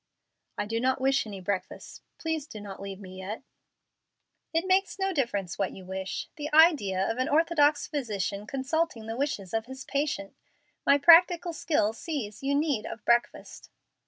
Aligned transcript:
"I 0.57 0.65
do 0.65 0.79
not 0.79 0.99
wish 0.99 1.27
any 1.27 1.39
breakfast. 1.41 2.01
Please 2.17 2.47
do 2.47 2.59
not 2.59 2.81
leave 2.81 2.99
me 2.99 3.19
yet." 3.19 3.43
"It 4.51 4.65
makes 4.65 4.97
no 4.97 5.13
difference 5.13 5.59
what 5.59 5.73
you 5.73 5.85
wish. 5.85 6.27
The 6.37 6.51
idea 6.51 7.07
of 7.07 7.19
an 7.19 7.29
orthodox 7.29 7.85
physician 7.85 8.47
consulting 8.47 9.05
the 9.05 9.15
wishes 9.15 9.53
of 9.53 9.67
his 9.67 9.85
patient! 9.85 10.35
My 10.87 10.97
practical 10.97 11.53
skill 11.53 11.93
sees 11.93 12.41
your 12.41 12.55
need 12.57 12.87
of 12.87 13.05
breakfast." 13.05 13.69